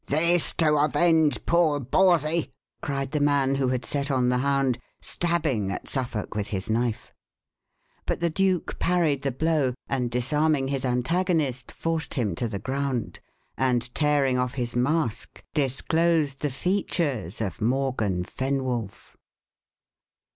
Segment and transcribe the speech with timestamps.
[0.07, 2.49] "This to avenge poor Bawsey!"
[2.81, 7.13] cried the man who had set on the hound, stabbing at Suffolk with his knife.
[8.07, 13.19] But the duke parried the blow, and, disarming his antagonist, forced him to the ground,
[13.55, 19.17] and tearing off his mask, disclosed the features of Morgan Fenwolf.